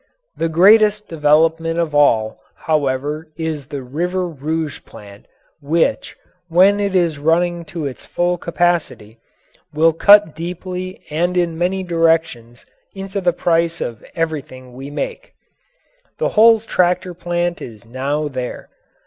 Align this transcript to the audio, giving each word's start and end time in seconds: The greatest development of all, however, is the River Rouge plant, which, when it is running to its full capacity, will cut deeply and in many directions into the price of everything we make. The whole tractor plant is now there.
The 0.35 0.49
greatest 0.49 1.07
development 1.07 1.77
of 1.77 1.93
all, 1.93 2.39
however, 2.55 3.27
is 3.37 3.67
the 3.67 3.83
River 3.83 4.27
Rouge 4.27 4.79
plant, 4.83 5.27
which, 5.61 6.15
when 6.47 6.79
it 6.79 6.95
is 6.95 7.19
running 7.19 7.63
to 7.65 7.85
its 7.85 8.03
full 8.03 8.39
capacity, 8.39 9.19
will 9.75 9.93
cut 9.93 10.35
deeply 10.35 11.03
and 11.11 11.37
in 11.37 11.55
many 11.55 11.83
directions 11.83 12.65
into 12.95 13.21
the 13.21 13.31
price 13.31 13.79
of 13.79 14.03
everything 14.15 14.73
we 14.73 14.89
make. 14.89 15.35
The 16.17 16.29
whole 16.29 16.59
tractor 16.59 17.13
plant 17.13 17.61
is 17.61 17.85
now 17.85 18.27
there. 18.27 18.69